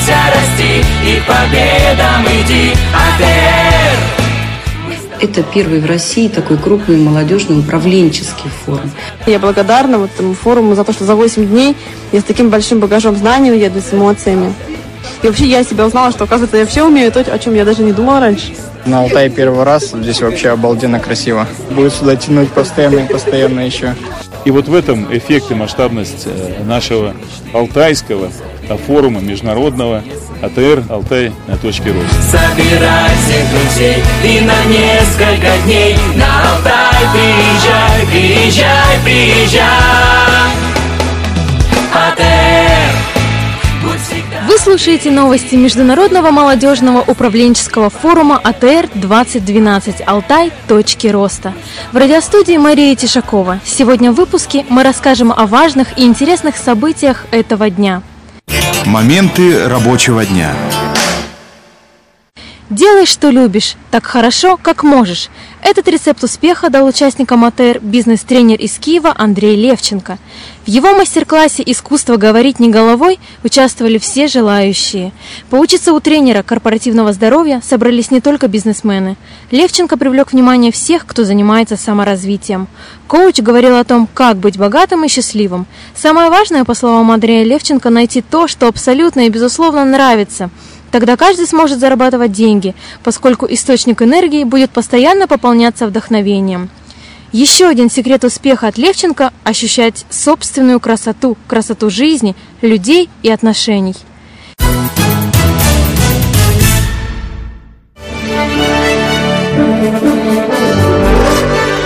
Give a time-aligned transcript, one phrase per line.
[0.00, 3.96] старайся расти и победам иди, АТР.
[5.20, 8.90] Это первый в России такой крупный молодежный управленческий форум.
[9.26, 11.76] Я благодарна вот этому форуму за то, что за 8 дней
[12.12, 14.54] я с таким большим багажом знаний уеду с эмоциями.
[15.22, 17.82] И вообще я себя узнала, что, оказывается, я все умею, то, о чем я даже
[17.82, 18.54] не думала раньше.
[18.86, 21.46] На Алтае первый раз, здесь вообще обалденно красиво.
[21.70, 23.94] Будет сюда тянуть постоянно и постоянно еще.
[24.44, 27.14] И вот в этом эффект и масштабность э, нашего
[27.52, 28.30] алтайского
[28.86, 30.02] форума международного
[30.42, 32.16] АТР «Алтай на точке роста».
[32.22, 33.10] Собирай
[33.50, 39.60] друзей и на несколько дней на Алтай приезжай, приезжай, приезжай.
[41.92, 42.69] АТР.
[44.50, 50.50] Вы слушаете новости Международного молодежного управленческого форума АТР-2012 «Алтай.
[50.66, 51.54] Точки роста».
[51.92, 53.60] В радиостудии Мария Тишакова.
[53.64, 58.02] Сегодня в выпуске мы расскажем о важных и интересных событиях этого дня.
[58.86, 60.52] Моменты рабочего дня.
[62.70, 65.28] Делай, что любишь, так хорошо, как можешь.
[65.62, 70.18] Этот рецепт успеха дал участникам АТР бизнес-тренер из Киева Андрей Левченко.
[70.64, 75.12] В его мастер-классе «Искусство говорить не головой» участвовали все желающие.
[75.50, 79.16] Поучиться у тренера корпоративного здоровья собрались не только бизнесмены.
[79.50, 82.66] Левченко привлек внимание всех, кто занимается саморазвитием.
[83.06, 85.66] Коуч говорил о том, как быть богатым и счастливым.
[85.94, 90.48] Самое важное, по словам Андрея Левченко, найти то, что абсолютно и безусловно нравится–
[90.90, 96.68] Тогда каждый сможет зарабатывать деньги, поскольку источник энергии будет постоянно пополняться вдохновением.
[97.32, 103.94] Еще один секрет успеха от Левченко– ощущать собственную красоту, красоту жизни, людей и отношений.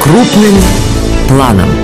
[0.02, 0.55] Крупным
[1.28, 1.83] планом.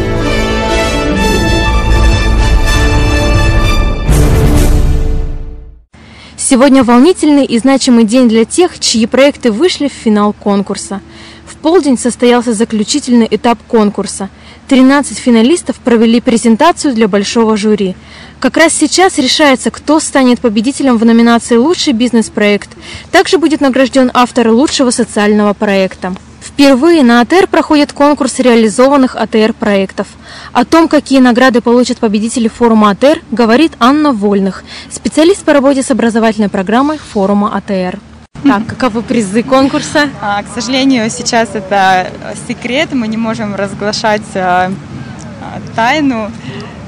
[6.50, 11.00] Сегодня волнительный и значимый день для тех, чьи проекты вышли в финал конкурса.
[11.46, 14.28] В полдень состоялся заключительный этап конкурса.
[14.66, 17.94] 13 финалистов провели презентацию для большого жюри.
[18.40, 22.70] Как раз сейчас решается, кто станет победителем в номинации «Лучший бизнес-проект».
[23.12, 26.16] Также будет награжден автор лучшего социального проекта.
[26.40, 30.08] Впервые на АТР проходит конкурс реализованных АТР-проектов.
[30.52, 35.90] О том, какие награды получат победители форума АТР, говорит Анна Вольных, специалист по работе с
[35.90, 37.98] образовательной программой форума АТР.
[38.42, 40.08] Так, каковы призы конкурса?
[40.22, 42.10] А, К сожалению, сейчас это
[42.48, 44.72] секрет, мы не можем разглашать а,
[45.42, 46.30] а, тайну.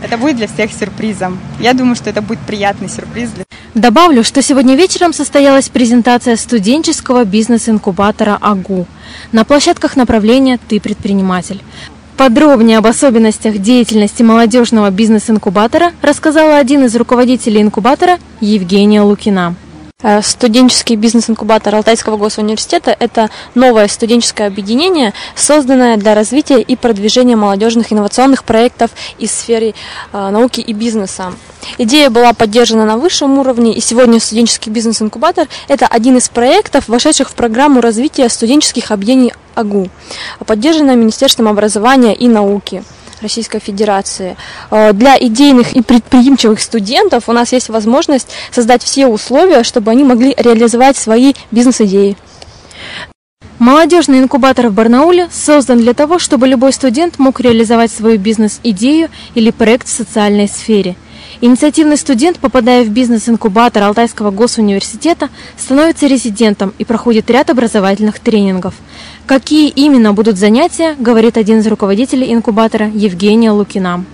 [0.02, 1.38] Это будет для всех сюрпризом.
[1.60, 3.44] Я думаю, что это будет приятный сюрприз для
[3.74, 8.86] Добавлю, что сегодня вечером состоялась презентация студенческого бизнес-инкубатора АГУ.
[9.32, 11.62] На площадках направления «Ты предприниматель».
[12.18, 19.54] Подробнее об особенностях деятельности молодежного бизнес-инкубатора рассказала один из руководителей инкубатора Евгения Лукина.
[20.02, 27.92] Э, Студенческий бизнес-инкубатор Алтайского госуниверситета– это новое студенческое объединение, созданное для развития и продвижения молодежных
[27.92, 29.74] инновационных проектов из сферы
[30.12, 31.32] э, науки и бизнеса.
[31.78, 37.30] Идея была поддержана на высшем уровне, и сегодня студенческий бизнес-инкубатор– это один из проектов, вошедших
[37.30, 39.88] в программу развития студенческих объединений АГУ,
[40.46, 42.82] поддержанная Министерством образования и науки.
[43.22, 44.36] Российской Федерации.
[44.70, 50.04] Э, Для идейных и предприимчивых студентов у нас есть возможность создать все условия, чтобы они
[50.04, 52.16] могли реализовать свои бизнес-идеи.
[53.58, 59.50] Молодежный инкубатор в Барнауле создан для того, чтобы любой студент мог реализовать свою бизнес-идею или
[59.50, 60.96] проект в социальной сфере.
[61.44, 68.74] Инициативный студент, попадая в бизнес-инкубатор Алтайского госуниверситета, становится резидентом и проходит ряд образовательных тренингов.
[69.26, 74.04] Какие именно будут занятия, говорит один из руководителей инкубатора Евгения Лукина.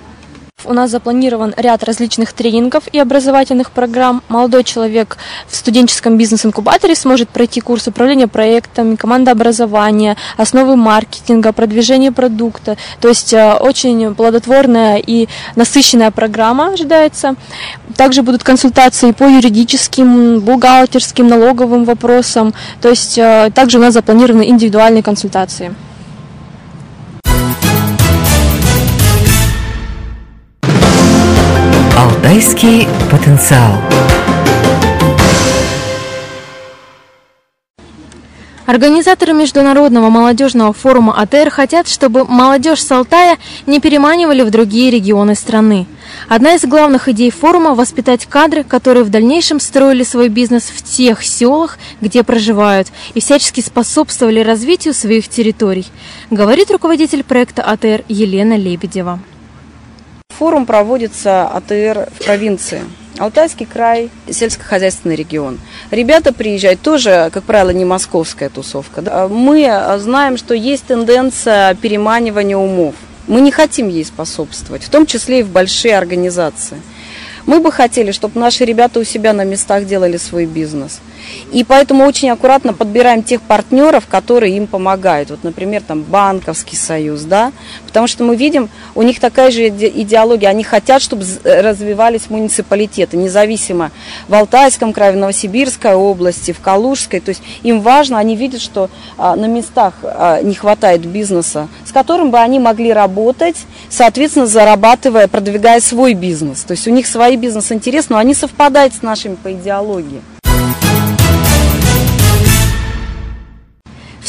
[0.64, 4.24] У нас запланирован ряд различных тренингов и образовательных программ.
[4.28, 12.76] Молодой человек в студенческом бизнес-инкубаторе сможет пройти курс управления проектами, командообразования, основы маркетинга, продвижения продукта.
[13.00, 17.36] То есть э, очень плодотворная и насыщенная программа ожидается.
[17.96, 22.52] Также будут консультации по юридическим, бухгалтерским, налоговым вопросам.
[22.80, 25.72] То есть э, также у нас запланированы индивидуальные консультации.
[32.18, 33.74] Алтайский потенциал.
[38.66, 45.36] Организаторы Международного молодежного форума АТР хотят, чтобы молодежь с Алтая не переманивали в другие регионы
[45.36, 45.86] страны.
[46.28, 51.22] Одна из главных идей форума– воспитать кадры, которые в дальнейшем строили свой бизнес в тех
[51.22, 55.86] селах, где проживают, и всячески способствовали развитию своих территорий,
[56.32, 59.20] говорит руководитель проекта АТР Елена Лебедева.
[60.38, 62.82] Форум проводится АТР в провинции.
[63.18, 65.58] Алтайский край, сельскохозяйственный регион.
[65.90, 69.28] Ребята приезжают, тоже, как правило, не московская тусовка.
[69.28, 69.68] Мы
[69.98, 72.94] знаем, что есть тенденция переманивания умов.
[73.26, 76.76] Мы не хотим ей способствовать, в том числе и в большие организации.
[77.48, 81.00] Мы бы хотели, чтобы наши ребята у себя на местах делали свой бизнес.
[81.50, 85.30] И поэтому очень аккуратно подбираем тех партнеров, которые им помогают.
[85.30, 87.52] Вот, например, там банковский союз, да,
[87.86, 93.16] потому что мы видим, у них такая же иде- идеология, они хотят, чтобы развивались муниципалитеты,
[93.16, 93.92] независимо
[94.28, 97.20] в Алтайском крае, в Новосибирской области, в Калужской.
[97.20, 101.92] То есть им важно, они видят, что а, на местах а, не хватает бизнеса, с
[101.92, 103.56] которым бы они могли работать,
[103.88, 106.64] соответственно, зарабатывая, продвигая свой бизнес.
[106.64, 110.20] То есть у них свои бизнес-интересы, но они совпадают с нашими по идеологии.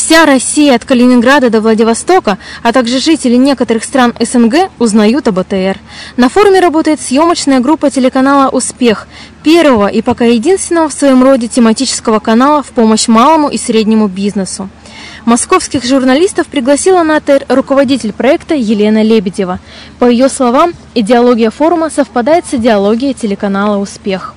[0.09, 5.77] Вся Россия от Калининграда до Владивостока, а также жители некоторых стран СНГ узнают об АТР.
[6.17, 9.07] На форуме работает съемочная группа телеканала «Успех»,
[9.43, 14.69] первого и пока единственного в своем роде тематического канала в помощь малому и среднему бизнесу.
[15.25, 19.59] Московских журналистов пригласила на АТР руководитель проекта Елена Лебедева.
[19.99, 24.33] По ее словам, идеология форума совпадает с идеологией телеканала «Успех».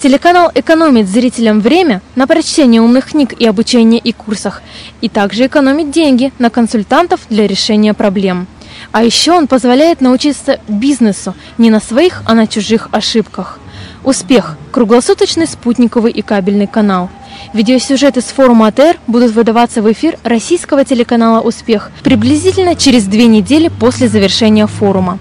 [0.00, 4.60] Телеканал экономит зрителям время на прочтение умных книг и обучение и курсах,
[5.00, 8.48] и также экономит деньги на консультантов для решения проблем.
[8.90, 13.60] А еще он позволяет научиться бизнесу не на своих, а на чужих ошибках.
[14.02, 17.08] Успех– круглосуточный спутниковый и кабельный канал.
[17.52, 23.68] Видеосюжеты с форума АТР будут выдаваться в эфир российского телеканала «Успех» приблизительно через две недели
[23.68, 25.18] после завершения форума.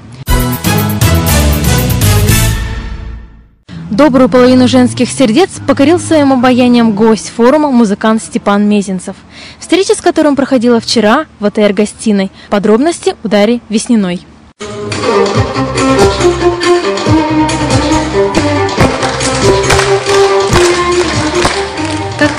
[3.92, 9.16] Добрую половину женских сердец покорил своим обаянием гость форума музыкант Степан Мезенцев,
[9.60, 12.32] встреча с которым проходила вчера в АТР-гостиной.
[12.50, 14.22] Подробности у Дарьи Весниной.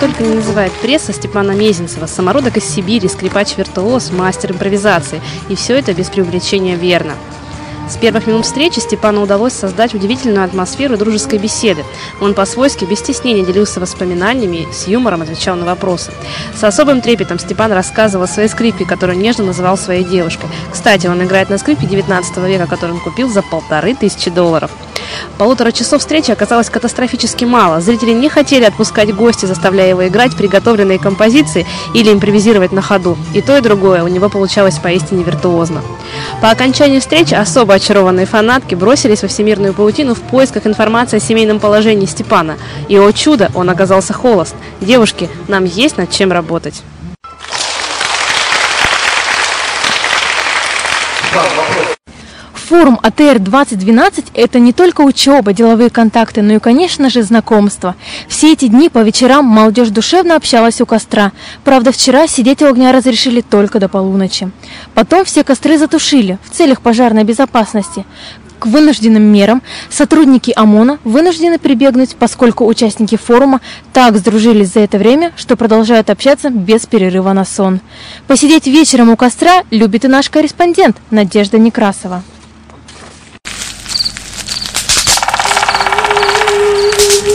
[0.03, 5.23] Только не называет пресса Степана Мезенцева, самородок из Сибири, скрипач-виртуоз, мастер импровизации.
[5.49, 7.15] И все это без преувеличения верно.
[7.89, 11.85] С первых минут встречи Степану удалось создать удивительную атмосферу дружеской беседы.
[12.21, 16.11] Он по-свойски без стеснения делился воспоминаниями, с юмором отвечал на вопросы.
[16.53, 20.49] С особым трепетом Степан рассказывал о своей скрипке, которую нежно называл своей девушкой.
[20.73, 24.73] Кстати, он играет на скрипке 19 века, которую он купил за полторы тысячи долларов.
[25.39, 27.81] Полутора часов встречи оказалось катастрофически мало.
[27.81, 33.17] Зрители не хотели отпускать гостя, заставляя его играть приготовленные композиции или импровизировать на ходу.
[33.35, 35.83] И то, и другое у него получалось поистине виртуозно.
[36.41, 41.61] По окончании встречи особо очарованные фанатки бросились во всемирную паутину в поисках информации о семейном
[41.61, 42.57] положении Степана.
[42.89, 44.55] И, о чудо, он оказался холост.
[44.81, 46.83] Девушки, нам есть над чем работать.
[52.73, 57.97] Форум АТР-2012– это не только учеба, деловые контакты, но и, конечно же, знакомства.
[58.29, 61.33] Все эти дни по вечерам молодежь душевно общалась у костра.
[61.65, 64.51] Правда, вчера сидеть у огня разрешили только до полуночи.
[64.95, 68.07] Потом все костры затушили в целях пожарной безопасности.
[68.59, 73.61] К вынужденным мерам сотрудники ОМОНа вынуждены прибегнуть, поскольку участники форума
[73.93, 77.81] так сдружились за это время, что продолжают общаться без перерыва на сон.
[78.27, 82.23] Посидеть вечером у костра любит и наш корреспондент Надежда Некрасова.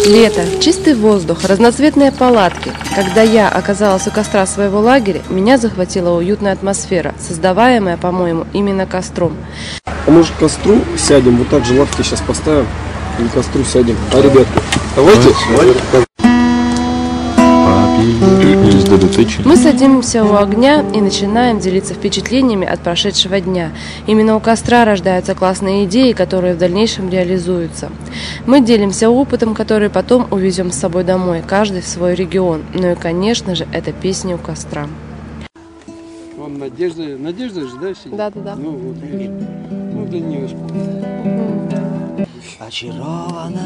[0.08, 2.72] Лето, чистый воздух, разноцветные палатки.
[2.96, 9.36] Когда я оказалась у костра своего лагеря, меня захватила уютная атмосфера, создаваемая, по-моему, именно костром.
[9.86, 12.68] А может к костру сядем, вот так же лавки сейчас поставим
[13.20, 13.98] и к костру сядем.
[14.14, 14.48] А, ребятки,
[14.96, 15.36] давайте.
[19.44, 23.72] Мы садимся у огня и начинаем делиться впечатлениями от прошедшего дня.
[24.06, 27.90] Именно у костра рождаются классные идеи, которые в дальнейшем реализуются.
[28.46, 32.64] Мы делимся опытом, который потом увезем с собой домой, каждый в свой регион.
[32.74, 34.88] Ну и, конечно же, это песни у костра.
[36.38, 38.16] Вам Надежда, Надежда же, да, сидит?
[38.16, 38.56] Да, да, да.
[38.56, 39.32] Ну вот, видишь.
[39.72, 40.50] Ну для нее
[42.60, 43.62] Очарована,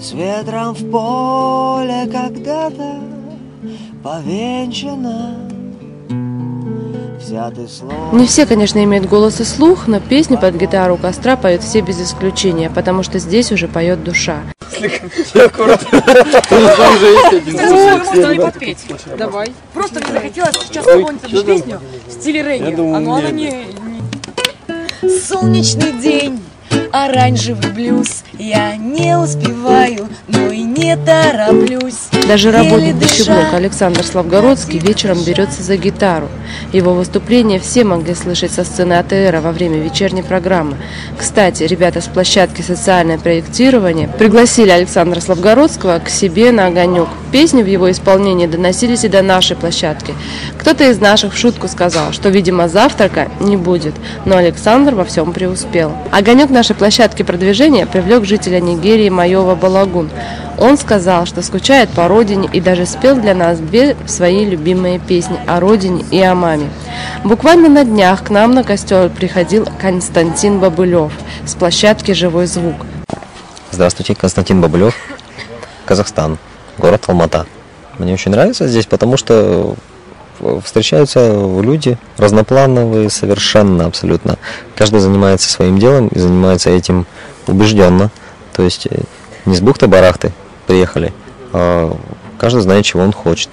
[0.00, 3.00] С ветром в поле когда-то
[4.02, 5.36] повенчана
[8.12, 12.00] Не все, конечно, имеют голос и слух, но песни под гитару костра поют все без
[12.00, 14.40] исключения, потому что здесь уже поет душа.
[19.16, 19.52] Давай.
[19.72, 22.74] Просто мне захотелось сейчас исполнить одну песню в стиле регги.
[22.74, 23.66] Думал, А ну она не...
[25.02, 26.40] не- Солнечный день,
[26.92, 33.14] оранжевый блюз Я не успеваю, но и не тороплюсь Даже работник дыша.
[33.14, 36.28] пищеблока Александр Славгородский вечером берется за гитару.
[36.72, 40.76] Его выступление все могли слышать со сцены АТР во время вечерней программы.
[41.18, 47.08] Кстати, ребята с площадки «Социальное проектирование» пригласили Александра Славгородского к себе на огонек.
[47.30, 50.14] Песни в его исполнении доносились и до нашей площадки.
[50.58, 53.94] Кто-то из наших в шутку сказал, что, видимо, завтрака не будет,
[54.26, 55.92] но Александр во всем преуспел.
[56.10, 60.10] Огонек нашей площадки продвижения привлек жителя Нигерии Майова Балагун.
[60.58, 65.38] Он сказал, что скучает по родине и даже спел для нас две свои любимые песни
[65.46, 66.70] о родине и о маме.
[67.22, 71.12] Буквально на днях к нам на костер приходил Константин Бабылев
[71.46, 72.74] с площадки «Живой звук».
[73.70, 74.96] Здравствуйте, Константин Бабылев,
[75.84, 76.36] Казахстан,
[76.78, 77.46] город Алмата.
[77.98, 79.76] Мне очень нравится здесь, потому что
[80.64, 84.38] встречаются люди разноплановые совершенно, абсолютно.
[84.76, 87.06] Каждый занимается своим делом и занимается этим
[87.46, 88.10] убежденно.
[88.52, 89.00] То есть э,
[89.46, 90.32] не с бухты-барахты
[90.66, 91.12] приехали,
[91.52, 91.96] а
[92.38, 93.48] каждый знает, чего он хочет.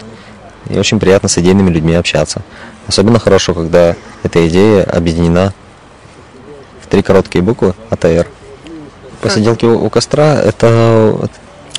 [0.69, 2.41] И очень приятно с идейными людьми общаться.
[2.88, 5.53] Особенно хорошо, когда эта идея объединена
[6.81, 8.27] в три короткие буквы АТР.
[9.22, 11.29] Посиделки у у костра– это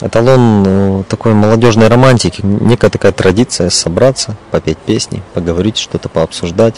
[0.01, 6.77] эталон ну, такой молодежной романтики, некая такая традиция собраться, попеть песни, поговорить, что-то пообсуждать.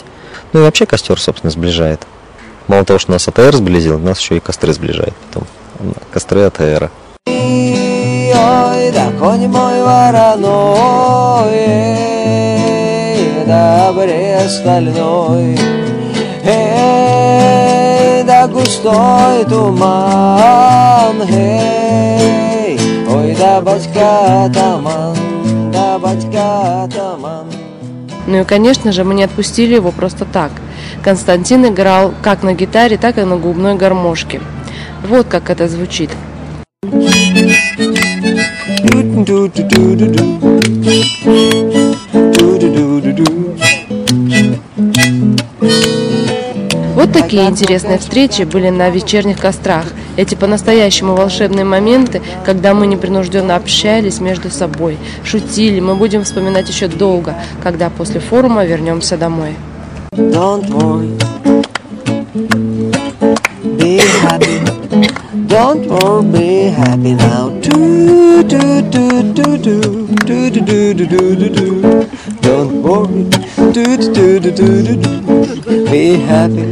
[0.51, 2.05] Ну и вообще костер, собственно, сближает.
[2.67, 5.47] Мало того, что нас АТР сблизил, нас еще и костры сближает потом.
[6.11, 6.91] Костры АТР.
[7.27, 8.91] Ой,
[18.25, 22.02] да густой туман, эй,
[23.63, 25.15] батька таман,
[25.71, 27.47] да батька таман.
[28.27, 30.51] Ну и, конечно же, мы не отпустили его просто так.
[31.01, 34.41] Константин играл как на гитаре, так и на губной гармошке.
[35.07, 36.09] Вот как это звучит.
[47.03, 49.87] Вот такие интересные встречи были на вечерних кострах.
[50.15, 56.87] Эти по-настоящему волшебные моменты, когда мы непринужденно общались между собой, шутили, мы будем вспоминать еще
[56.87, 59.57] долго, когда после форума вернемся домой.
[60.13, 61.11] Don't worry,
[63.77, 64.61] be happy.
[65.49, 67.49] Don't worry, be happy now.
[67.61, 72.07] Do do do do do do do do do do do do.
[72.41, 73.27] Don't worry,
[73.73, 73.81] Be
[76.29, 76.63] happy.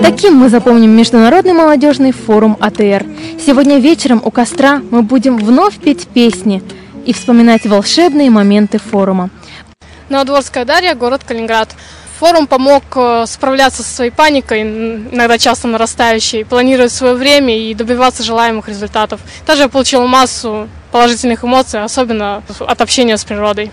[0.00, 3.04] Таким мы запомним Международный молодежный форум АТР.
[3.44, 6.62] Сегодня вечером у костра мы будем вновь петь песни
[7.04, 9.30] и вспоминать волшебные моменты форума.
[10.08, 11.70] Новодворская Дарья, город Калининград.
[12.20, 18.22] Форум помог э, справляться со своей паникой, иногда часто нарастающей, планировать свое время и добиваться
[18.22, 19.20] желаемых результатов.
[19.44, 23.72] Также я получила массу положительных эмоций, особенно от общения с природой.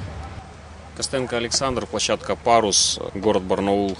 [1.00, 3.98] Костенко Александр, площадка «Парус», город Барнаул.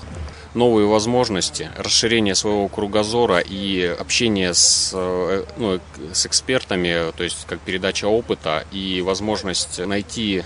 [0.54, 5.80] Новые возможности, расширение своего кругозора и общение с, э, ну,
[6.12, 10.44] с экспертами, то есть как передача опыта и возможность найти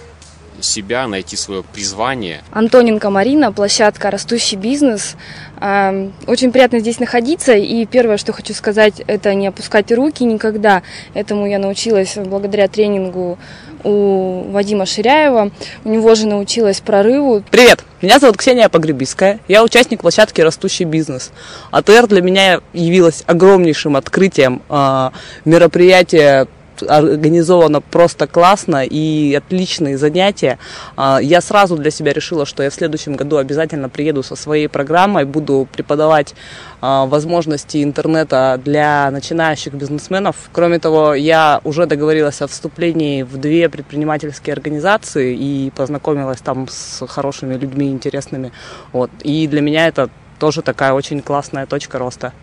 [0.62, 2.43] себя, найти свое призвание.
[2.51, 5.15] Антоненко Марина, площадка «Растущий бизнес».
[5.60, 10.83] А, Очень приятно здесь находиться, и первое, что хочу сказать, это не опускать руки никогда.
[11.13, 13.39] Этому я научилась благодаря тренингу
[13.83, 15.51] у Вадима Ширяева.
[15.83, 17.43] У него же научилась прорыву.
[17.49, 21.31] Привет, меня зовут Ксения Погребиская, я участник площадки «Растущий бизнес».
[21.71, 24.61] АТР для меня явилась огромнейшим открытием.
[24.69, 25.11] А,
[25.45, 26.47] Мероприятие
[26.82, 30.58] организовано просто классно и отличные занятия.
[30.96, 34.68] А, Я сразу для себя решила, что я в следующем году обязательно приеду со своей
[34.68, 36.34] программой, буду преподавать
[36.82, 40.36] а, возможности интернета для начинающих бизнесменов.
[40.51, 47.06] Кроме того, я уже договорилась о вступлении в две предпринимательские организации и познакомилась там с
[47.08, 48.51] хорошими людьми, интересными.
[48.92, 49.12] Вот.
[49.24, 52.34] И для меня это тоже такая очень классная точка роста.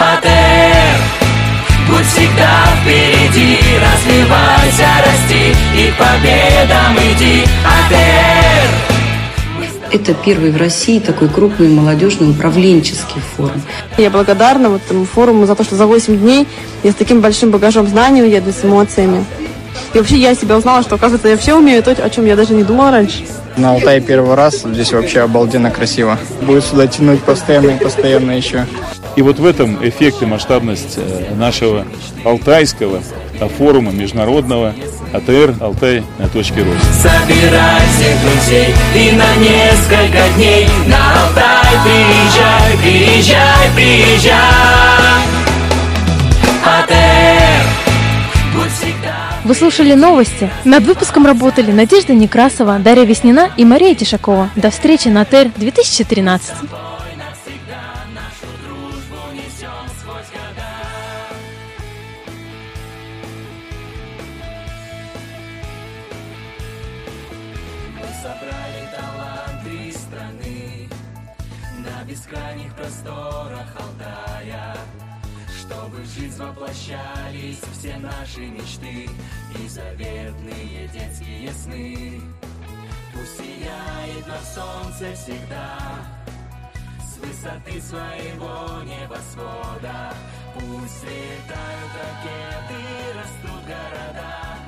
[0.00, 0.77] АТР
[1.88, 8.68] Будь всегда впереди, развивайся, расти И победам иди, АТР
[9.92, 13.62] Это первый в России такой крупный молодежный управленческий форум.
[13.96, 16.46] Я благодарна вот этому форуму за то, что за 8 дней
[16.82, 19.24] я с таким большим багажом знаний уеду, с эмоциями.
[19.94, 22.52] И вообще я себя узнала, что, оказывается, я все умею, то, о чем я даже
[22.52, 23.24] не думала раньше.
[23.56, 26.18] На Алтае первый раз, здесь вообще обалденно красиво.
[26.42, 28.66] Будет сюда тянуть постоянно и постоянно еще.
[29.18, 31.84] И вот в этом эффект и масштабность э, нашего
[32.24, 33.02] алтайского
[33.58, 34.76] форума международного
[35.12, 36.86] АТР «Алтай на точке роста».
[36.92, 44.38] Собирай всех друзей и на несколько дней на Алтай приезжай, приезжай, приезжай.
[46.64, 47.64] АТР,
[48.54, 50.48] будь всегда Вы слушали новости.
[50.64, 54.48] Над выпуском работали Надежда Некрасова, Дарья Веснина и Мария Тишакова.
[54.54, 56.54] До встречи на ТЭР 2013.
[77.78, 79.08] Все наши мечты
[79.56, 82.20] И заветные детские сны.
[83.12, 85.78] Пусть сияет на солнце всегда
[87.00, 90.12] С высоты своего небосвода.
[90.54, 92.82] Пусть летают ракеты,
[93.14, 94.58] растут города.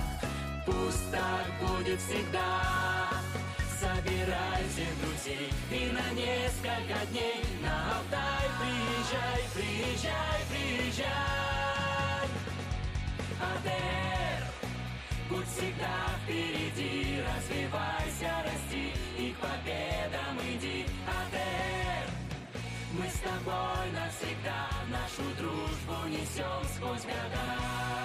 [0.67, 3.11] Пусть так будет всегда.
[3.81, 11.60] Собирай всех друзей И на несколько дней На Алтай приезжай, приезжай, приезжай
[13.40, 14.44] АТР
[15.30, 17.23] Будь всегда впереди.
[17.23, 20.85] Развивайся, расти И к победам иди.
[21.06, 22.11] АТР
[22.92, 28.00] Мы с тобой навсегда Нашу дружбу несем сквозь года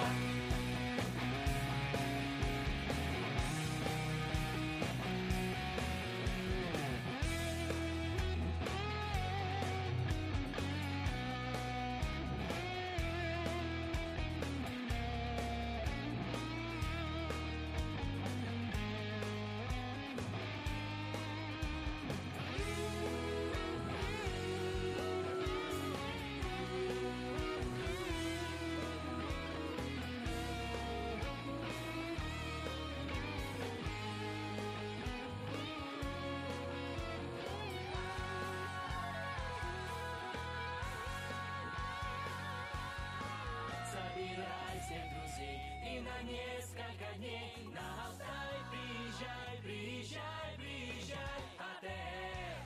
[44.96, 45.60] всех друзей.
[45.84, 52.64] И на несколько дней на Алтай Приезжай, приезжай, приезжай Отель.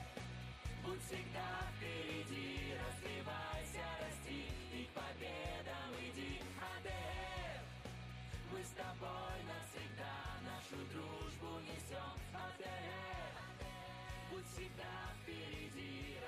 [0.84, 4.46] Будь всегда впереди Развивайся, расти.
[4.72, 7.62] И к победам иди Отель.
[8.52, 10.14] Мы с тобой навсегда
[10.46, 13.34] Нашу дружбу несем Отель.
[14.30, 16.19] Будь всегда впереди